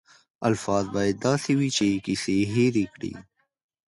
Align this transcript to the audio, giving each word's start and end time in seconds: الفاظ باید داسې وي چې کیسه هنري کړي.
الفاظ 0.49 0.85
باید 0.95 1.17
داسې 1.27 1.51
وي 1.59 1.69
چې 1.77 1.87
کیسه 2.05 2.33
هنري 2.53 2.85
کړي. 2.93 3.13